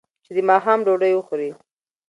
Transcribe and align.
چې 0.25 0.31
د 0.35 0.39
ماښام 0.49 0.79
ډوډۍ 0.85 1.13
وخوري. 1.15 1.49